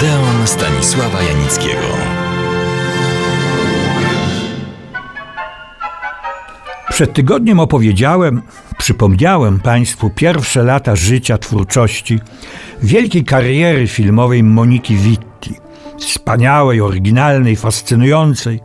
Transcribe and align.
Odeon 0.00 0.46
Stanisława 0.46 1.22
Janickiego. 1.22 1.86
Przed 6.90 7.12
tygodniem 7.12 7.60
opowiedziałem, 7.60 8.42
przypomniałem 8.78 9.60
Państwu 9.60 10.10
pierwsze 10.10 10.62
lata 10.62 10.96
życia 10.96 11.38
twórczości 11.38 12.20
wielkiej 12.82 13.24
kariery 13.24 13.86
filmowej 13.86 14.42
Moniki 14.42 14.96
Witti. 14.96 15.54
Wspaniałej, 15.98 16.80
oryginalnej, 16.80 17.56
fascynującej, 17.56 18.60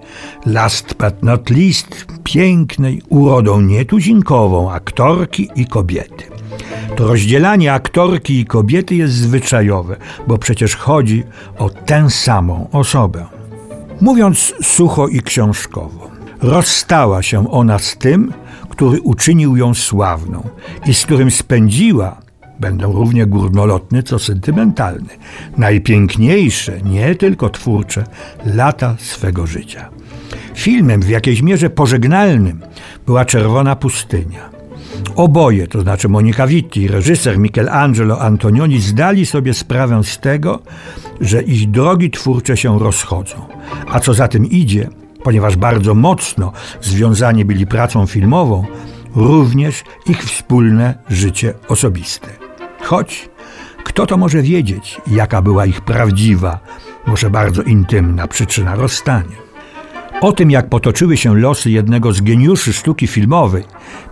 last 0.45 0.95
but 0.99 1.23
not 1.23 1.49
least, 1.49 2.05
pięknej, 2.23 3.01
urodą 3.09 3.61
nietuzinkową 3.61 4.71
aktorki 4.71 5.49
i 5.55 5.65
kobiety. 5.65 6.34
To 6.95 7.07
rozdzielanie 7.07 7.73
aktorki 7.73 8.39
i 8.39 8.45
kobiety 8.45 8.95
jest 8.95 9.13
zwyczajowe, 9.13 9.95
bo 10.27 10.37
przecież 10.37 10.75
chodzi 10.75 11.23
o 11.57 11.69
tę 11.69 12.09
samą 12.09 12.69
osobę. 12.71 13.25
Mówiąc 14.01 14.53
sucho 14.63 15.07
i 15.07 15.21
książkowo, 15.21 16.11
rozstała 16.41 17.23
się 17.23 17.51
ona 17.51 17.79
z 17.79 17.97
tym, 17.97 18.33
który 18.69 19.01
uczynił 19.01 19.57
ją 19.57 19.73
sławną 19.73 20.49
i 20.85 20.93
z 20.93 21.05
którym 21.05 21.31
spędziła, 21.31 22.21
będę 22.59 22.85
równie 22.85 23.25
górnolotny, 23.25 24.03
co 24.03 24.19
sentymentalny, 24.19 25.09
najpiękniejsze, 25.57 26.81
nie 26.81 27.15
tylko 27.15 27.49
twórcze, 27.49 28.03
lata 28.45 28.95
swego 28.99 29.47
życia. 29.47 29.89
Filmem 30.53 31.01
w 31.01 31.09
jakiejś 31.09 31.41
mierze 31.41 31.69
pożegnalnym 31.69 32.61
była 33.05 33.25
Czerwona 33.25 33.75
Pustynia. 33.75 34.54
Oboje, 35.15 35.67
to 35.67 35.81
znaczy 35.81 36.09
Monika 36.09 36.47
Vitti 36.47 36.81
i 36.81 36.87
reżyser 36.87 37.39
Michelangelo 37.39 38.21
Antonioni 38.21 38.81
zdali 38.81 39.25
sobie 39.25 39.53
sprawę 39.53 40.03
z 40.03 40.19
tego, 40.19 40.59
że 41.21 41.41
ich 41.41 41.71
drogi 41.71 42.11
twórcze 42.11 42.57
się 42.57 42.79
rozchodzą. 42.79 43.35
A 43.87 43.99
co 43.99 44.13
za 44.13 44.27
tym 44.27 44.45
idzie, 44.45 44.89
ponieważ 45.23 45.55
bardzo 45.55 45.93
mocno 45.93 46.51
związani 46.81 47.45
byli 47.45 47.67
pracą 47.67 48.05
filmową, 48.05 48.65
również 49.15 49.83
ich 50.07 50.23
wspólne 50.23 50.95
życie 51.09 51.53
osobiste. 51.67 52.27
Choć 52.81 53.29
kto 53.85 54.05
to 54.05 54.17
może 54.17 54.41
wiedzieć, 54.41 55.01
jaka 55.07 55.41
była 55.41 55.65
ich 55.65 55.81
prawdziwa, 55.81 56.59
może 57.07 57.29
bardzo 57.29 57.61
intymna 57.61 58.27
przyczyna 58.27 58.75
rozstania. 58.75 59.44
O 60.21 60.31
tym, 60.31 60.51
jak 60.51 60.69
potoczyły 60.69 61.17
się 61.17 61.37
losy 61.37 61.71
jednego 61.71 62.13
z 62.13 62.21
geniuszy 62.21 62.73
sztuki 62.73 63.07
filmowej, 63.07 63.63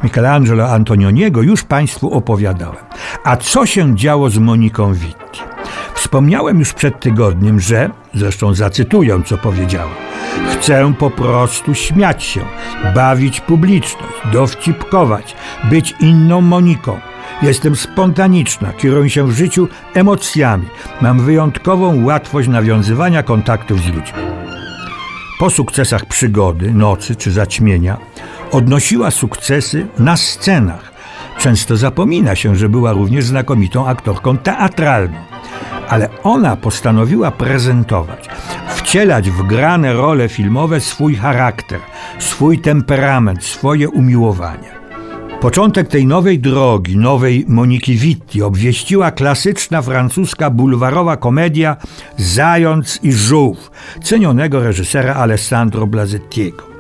Michelangelo 0.04 0.70
Antonioniego, 0.70 1.42
już 1.42 1.64
Państwu 1.64 2.14
opowiadałem. 2.14 2.84
A 3.24 3.38
co 3.38 3.66
się 3.66 3.96
działo 3.96 4.30
z 4.30 4.38
Moniką 4.38 4.94
Vitti? 4.94 5.42
Wspomniałem 5.94 6.60
już 6.60 6.74
przed 6.74 7.00
tygodniem, 7.00 7.60
że, 7.60 7.90
zresztą 8.14 8.54
zacytuję, 8.54 9.22
co 9.26 9.38
powiedziała, 9.38 9.92
chcę 10.52 10.94
po 11.00 11.10
prostu 11.10 11.74
śmiać 11.74 12.24
się, 12.24 12.42
bawić 12.96 13.42
publiczność, 13.42 14.14
dowcipkować, 14.34 15.36
być 15.70 15.96
inną 16.00 16.42
Moniką. 16.42 17.00
Jestem 17.42 17.76
spontaniczna, 17.76 18.74
kieruję 18.74 19.10
się 19.10 19.28
w 19.28 19.32
życiu 19.32 19.68
emocjami, 19.94 20.68
mam 21.02 21.20
wyjątkową 21.20 22.04
łatwość 22.04 22.48
nawiązywania 22.48 23.24
kontaktów 23.24 23.82
z 23.82 23.88
ludźmi. 23.88 24.33
Po 25.44 25.50
sukcesach 25.50 26.06
przygody, 26.06 26.74
nocy 26.74 27.16
czy 27.16 27.32
zaćmienia 27.32 27.98
odnosiła 28.52 29.12
sukcesy 29.12 29.88
na 30.00 30.18
scenach. 30.18 30.94
Często 31.38 31.78
zapomina 31.78 32.36
się, 32.36 32.56
że 32.56 32.70
była 32.70 32.94
również 32.94 33.26
znakomitą 33.26 33.88
aktorką 33.88 34.38
teatralną. 34.38 35.18
Ale 35.90 36.10
ona 36.24 36.56
postanowiła 36.56 37.32
prezentować, 37.32 38.30
wcielać 38.76 39.30
w 39.30 39.48
grane 39.48 39.94
role 39.94 40.30
filmowe 40.30 40.82
swój 40.82 41.16
charakter, 41.16 41.80
swój 42.20 42.60
temperament, 42.60 43.44
swoje 43.44 43.90
umiłowania. 43.90 44.73
Początek 45.44 45.88
tej 45.88 46.06
nowej 46.06 46.40
drogi, 46.40 46.98
nowej 46.98 47.46
Moniki 47.48 47.96
Vitti 47.96 48.42
obwieściła 48.42 49.12
klasyczna 49.12 49.82
francuska 49.82 50.50
bulwarowa 50.50 51.18
komedia 51.18 51.78
Zając 52.18 53.00
i 53.04 53.12
Żółw, 53.12 53.72
cenionego 54.04 54.64
reżysera 54.64 55.16
Alessandro 55.16 55.88
Blazettiego. 55.88 56.73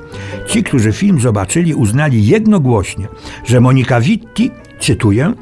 Ci, 0.47 0.63
którzy 0.63 0.91
film 0.91 1.19
zobaczyli, 1.19 1.73
uznali 1.73 2.27
jednogłośnie, 2.27 3.07
że 3.45 3.61
Monika 3.61 4.01
Vitti, 4.01 4.51
cytuję, 4.79 5.33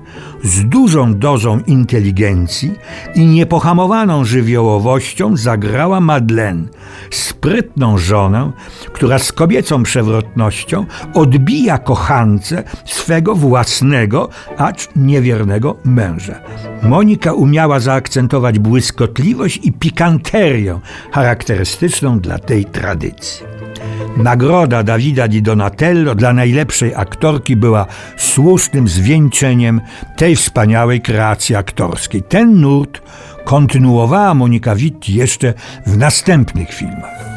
z 0.43 0.69
dużą 0.69 1.13
dozą 1.15 1.59
inteligencji 1.67 2.71
i 3.15 3.25
niepohamowaną 3.25 4.25
żywiołowością 4.25 5.37
zagrała 5.37 5.99
Madeleine, 5.99 6.67
sprytną 7.11 7.97
żonę, 7.97 8.51
która 8.93 9.19
z 9.19 9.31
kobiecą 9.31 9.83
przewrotnością 9.83 10.85
odbija 11.13 11.77
kochance 11.77 12.63
swego 12.85 13.35
własnego, 13.35 14.29
acz 14.57 14.89
niewiernego 14.95 15.75
męża. 15.83 16.35
Monika 16.83 17.33
umiała 17.33 17.79
zaakcentować 17.79 18.59
błyskotliwość 18.59 19.59
i 19.63 19.71
pikanterię 19.71 20.79
charakterystyczną 21.11 22.19
dla 22.19 22.39
tej 22.39 22.65
tradycji. 22.65 23.50
Nagroda 24.17 24.83
Davida 24.83 25.27
di 25.27 25.41
Donatello 25.41 26.15
dla 26.15 26.33
najlepszej 26.33 26.95
aktorki 26.95 27.55
była 27.55 27.85
słusznym 28.17 28.87
zwieńczeniem 28.87 29.81
tej 30.17 30.35
wspaniałej 30.35 31.01
kreacji 31.01 31.55
aktorskiej. 31.55 32.23
Ten 32.23 32.61
nurt 32.61 33.01
kontynuowała 33.45 34.33
Monika 34.33 34.75
Witt 34.75 35.09
jeszcze 35.09 35.53
w 35.85 35.97
następnych 35.97 36.73
filmach. 36.73 37.31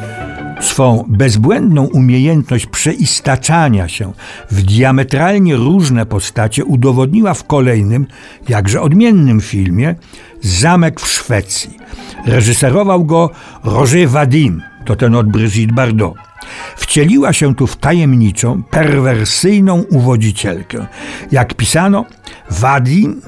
Swą 0.60 1.04
bezbłędną 1.08 1.84
umiejętność 1.84 2.66
przeistaczania 2.66 3.88
się 3.88 4.12
w 4.50 4.62
diametralnie 4.62 5.56
różne 5.56 6.06
postacie 6.06 6.64
udowodniła 6.64 7.34
w 7.34 7.44
kolejnym, 7.44 8.06
jakże 8.48 8.80
odmiennym 8.80 9.40
filmie 9.40 9.94
Zamek 10.40 11.00
w 11.00 11.08
Szwecji. 11.08 11.78
Reżyserował 12.26 13.04
go 13.04 13.30
Roger 13.64 14.08
Vadim, 14.08 14.62
to 14.84 14.96
ten 14.96 15.14
od 15.14 15.30
Brigitte 15.30 15.74
Bardot. 15.74 16.33
Wcieliła 16.76 17.32
się 17.32 17.54
tu 17.54 17.66
w 17.66 17.76
tajemniczą, 17.76 18.62
perwersyjną 18.62 19.84
uwodzicielkę. 19.90 20.86
Jak 21.32 21.54
pisano, 21.54 22.04
Wadim, 22.50 23.22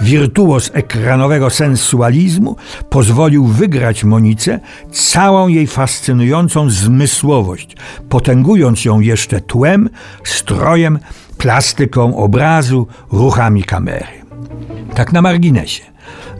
wirtuos 0.00 0.70
ekranowego 0.74 1.50
sensualizmu, 1.50 2.56
pozwolił 2.90 3.46
wygrać 3.46 4.04
Monice 4.04 4.60
całą 4.92 5.48
jej 5.48 5.66
fascynującą 5.66 6.70
zmysłowość, 6.70 7.76
potęgując 8.08 8.84
ją 8.84 9.00
jeszcze 9.00 9.40
tłem, 9.40 9.88
strojem, 10.24 10.98
plastyką 11.38 12.16
obrazu, 12.16 12.86
ruchami 13.12 13.64
kamery. 13.64 14.21
Tak 14.94 15.12
na 15.12 15.22
marginesie. 15.22 15.82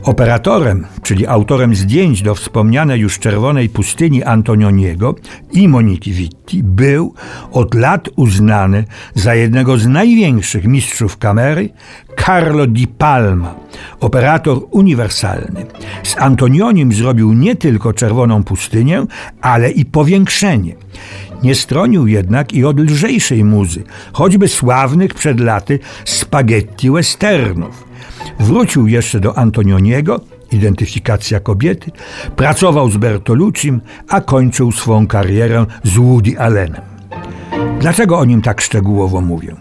Operatorem, 0.03 0.85
czyli 1.03 1.27
autorem 1.27 1.75
zdjęć 1.75 2.21
do 2.21 2.35
wspomnianej 2.35 2.99
już 2.99 3.19
czerwonej 3.19 3.69
pustyni 3.69 4.23
Antonioniego 4.23 5.15
i 5.51 5.67
Moniki 5.67 6.11
Vitti, 6.11 6.63
był 6.63 7.13
od 7.51 7.73
lat 7.73 8.09
uznany 8.15 8.83
za 9.15 9.35
jednego 9.35 9.77
z 9.77 9.87
największych 9.87 10.67
mistrzów 10.67 11.17
kamery 11.17 11.69
Carlo 12.25 12.67
Di 12.67 12.87
Palma, 12.87 13.55
operator 13.99 14.57
uniwersalny. 14.71 15.65
Z 16.03 16.17
Antonionim 16.17 16.93
zrobił 16.93 17.33
nie 17.33 17.55
tylko 17.55 17.93
czerwoną 17.93 18.43
pustynię, 18.43 19.05
ale 19.41 19.71
i 19.71 19.85
powiększenie. 19.85 20.75
Nie 21.43 21.55
stronił 21.55 22.07
jednak 22.07 22.53
i 22.53 22.65
od 22.65 22.79
lżejszej 22.79 23.43
muzy, 23.43 23.83
choćby 24.13 24.47
sławnych 24.47 25.13
przed 25.13 25.39
laty 25.39 25.79
spaghetti 26.05 26.91
westernów. 26.91 27.83
Wrócił 28.39 28.87
jeszcze 28.87 29.19
do 29.19 29.37
Antonioniego, 29.37 30.21
identyfikacja 30.51 31.39
kobiety, 31.39 31.91
pracował 32.35 32.91
z 32.91 32.97
Bertoluccim, 32.97 33.81
a 34.09 34.21
kończył 34.21 34.71
swą 34.71 35.07
karierę 35.07 35.65
z 35.83 35.97
Woody 35.97 36.39
Allenem. 36.39 36.81
Dlaczego 37.79 38.19
o 38.19 38.25
nim 38.25 38.41
tak 38.41 38.61
szczegółowo 38.61 39.21
mówię? 39.21 39.55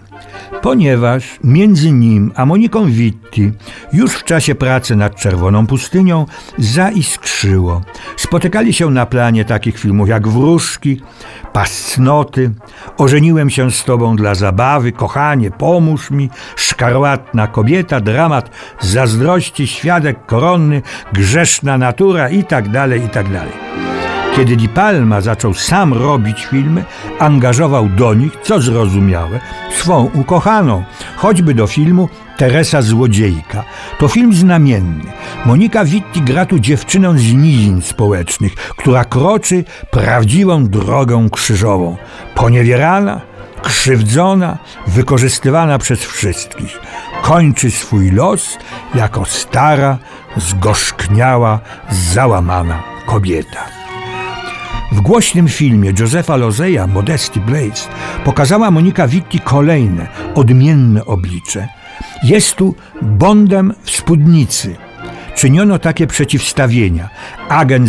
Ponieważ 0.62 1.38
między 1.44 1.92
nim 1.92 2.32
a 2.36 2.46
Moniką 2.46 2.90
Witti 2.90 3.52
już 3.92 4.12
w 4.12 4.24
czasie 4.24 4.54
pracy 4.54 4.96
nad 4.96 5.16
Czerwoną 5.16 5.66
Pustynią 5.66 6.26
zaiskrzyło. 6.58 7.82
Spotykali 8.16 8.72
się 8.72 8.90
na 8.90 9.06
planie 9.06 9.44
takich 9.44 9.78
filmów 9.78 10.08
jak 10.08 10.28
Wróżki, 10.28 11.00
Pascnoty, 11.52 12.50
Ożeniłem 12.98 13.50
się 13.50 13.70
z 13.70 13.84
Tobą 13.84 14.16
dla 14.16 14.34
zabawy, 14.34 14.92
Kochanie, 14.92 15.50
pomóż 15.50 16.10
mi, 16.10 16.30
Szkarłatna 16.56 17.46
kobieta, 17.46 18.00
dramat 18.00 18.50
Zazdrości, 18.80 19.66
Świadek 19.66 20.26
koronny, 20.26 20.82
Grzeszna 21.12 21.78
natura 21.78 22.28
i 22.28 22.44
tak 22.44 22.68
Kiedy 24.36 24.56
Di 24.56 24.68
Palma 24.68 25.20
zaczął 25.20 25.54
sam 25.54 25.94
robić 25.94 26.46
filmy, 26.46 26.84
angażował 27.18 27.88
do 27.88 28.14
nich, 28.14 28.32
co 28.42 28.60
zrozumiałe, 28.60 29.40
swą 29.70 30.10
ukochaną, 30.14 30.84
choćby 31.16 31.54
do 31.54 31.66
filmu 31.66 32.08
Teresa 32.36 32.82
Złodziejka. 32.82 33.64
To 33.98 34.08
film 34.08 34.34
znamienny. 34.34 35.04
Monika 35.44 35.84
Witti 35.84 36.22
gra 36.22 36.46
tu 36.46 36.58
dziewczynę 36.58 37.18
z 37.18 37.32
nizin 37.32 37.82
społecznych, 37.82 38.54
która 38.54 39.04
kroczy 39.04 39.64
prawdziwą 39.90 40.66
drogą 40.66 41.30
krzyżową. 41.30 41.96
Poniewierana, 42.34 43.20
krzywdzona, 43.62 44.58
wykorzystywana 44.86 45.78
przez 45.78 46.00
wszystkich. 46.00 46.78
Kończy 47.22 47.70
swój 47.70 48.10
los 48.10 48.58
jako 48.94 49.24
stara, 49.24 49.98
zgorzkniała, 50.36 51.60
załamana 51.90 52.82
kobieta. 53.06 53.81
W 54.92 55.00
głośnym 55.00 55.48
filmie 55.48 55.92
Josefa 55.98 56.36
Lozeja 56.36 56.86
Modesty 56.86 57.40
Blaze 57.40 57.88
pokazała 58.24 58.70
Monika 58.70 59.08
Witti 59.08 59.40
kolejne, 59.40 60.06
odmienne 60.34 61.04
oblicze. 61.04 61.68
Jest 62.22 62.54
tu 62.54 62.74
Bondem 63.02 63.74
w 63.82 63.90
spódnicy. 63.90 64.76
Czyniono 65.34 65.78
takie 65.78 66.06
przeciwstawienia. 66.06 67.08
Agent 67.48 67.88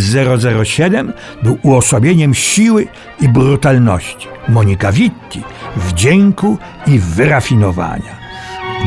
007 0.66 1.14
był 1.44 1.58
uosobieniem 1.62 2.34
siły 2.34 2.88
i 3.22 3.30
brutalności. 3.30 4.28
Monika 4.50 4.92
Witti 4.92 5.44
wdzięku 5.76 6.58
i 6.88 7.00
wyrafinowania 7.00 8.23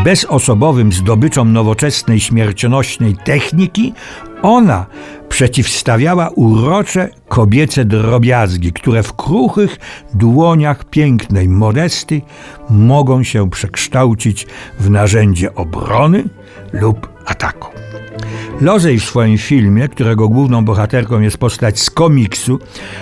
bezosobowym 0.04 0.92
zdobyczom 0.92 1.52
nowoczesnej 1.52 2.20
śmiercionośnej 2.20 3.16
techniki, 3.24 3.92
ona 4.42 4.86
przeciwstawiała 5.28 6.28
urocze 6.28 7.08
kobiece 7.28 7.84
drobiazgi, 7.84 8.72
które 8.72 9.02
w 9.02 9.12
kruchych 9.12 9.76
dłoniach 10.14 10.84
pięknej 10.84 11.48
modesty 11.48 12.22
mogą 12.70 13.22
się 13.22 13.50
przekształcić 13.50 14.46
w 14.80 14.90
narzędzie 14.90 15.54
obrony 15.54 16.24
lub 16.72 17.08
ataku. 17.26 17.68
Lozej 18.60 19.00
w 19.00 19.04
swoim 19.04 19.38
filmie, 19.38 19.88
którego 19.88 20.28
główną 20.28 20.64
bohaterką 20.64 21.20
jest 21.20 21.38
postać 21.38 21.80
z 21.80 21.90
komiksu, 21.90 22.58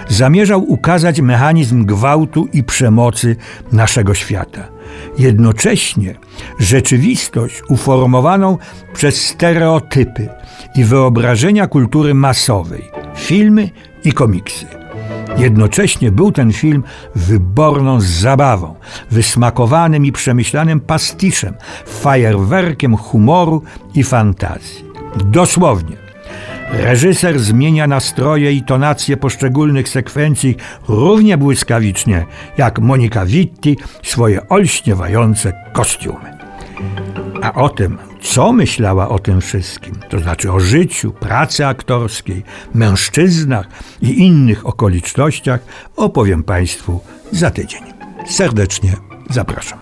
zamierzał 0.08 0.70
ukazać 0.70 1.20
mechanizm 1.20 1.84
gwałtu 1.84 2.48
i 2.52 2.64
przemocy 2.64 3.36
naszego 3.72 4.14
świata. 4.14 4.73
Jednocześnie 5.18 6.14
rzeczywistość 6.58 7.62
uformowaną 7.68 8.58
przez 8.94 9.26
stereotypy 9.26 10.28
i 10.76 10.84
wyobrażenia 10.84 11.66
kultury 11.66 12.14
masowej, 12.14 12.90
filmy 13.16 13.70
i 14.04 14.12
komiksy. 14.12 14.66
Jednocześnie 15.38 16.10
był 16.10 16.32
ten 16.32 16.52
film 16.52 16.82
wyborną 17.14 18.00
zabawą, 18.00 18.74
wysmakowanym 19.10 20.06
i 20.06 20.12
przemyślanym 20.12 20.80
pastiszem, 20.80 21.54
fajerwerkiem 21.86 22.96
humoru 22.96 23.62
i 23.94 24.04
fantazji. 24.04 24.84
Dosłownie. 25.24 26.03
Reżyser 26.72 27.38
zmienia 27.38 27.86
nastroje 27.86 28.52
i 28.52 28.62
tonacje 28.62 29.16
poszczególnych 29.16 29.88
sekwencji 29.88 30.56
równie 30.88 31.38
błyskawicznie 31.38 32.26
jak 32.58 32.78
Monika 32.78 33.26
Witti 33.26 33.76
swoje 34.02 34.48
olśniewające 34.48 35.52
kostiumy. 35.72 36.34
A 37.42 37.52
o 37.52 37.68
tym, 37.68 37.98
co 38.20 38.52
myślała 38.52 39.08
o 39.08 39.18
tym 39.18 39.40
wszystkim, 39.40 39.94
to 40.08 40.18
znaczy 40.18 40.52
o 40.52 40.60
życiu, 40.60 41.12
pracy 41.12 41.66
aktorskiej, 41.66 42.42
mężczyznach 42.74 43.68
i 44.02 44.26
innych 44.26 44.66
okolicznościach, 44.66 45.60
opowiem 45.96 46.42
Państwu 46.42 47.00
za 47.32 47.50
tydzień. 47.50 47.82
Serdecznie 48.26 48.92
zapraszam. 49.30 49.78